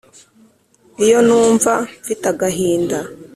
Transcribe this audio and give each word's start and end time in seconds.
Iyo 1.05 1.17
numva 1.27 1.71
mfite 2.01 2.25
agahinda 2.33 2.97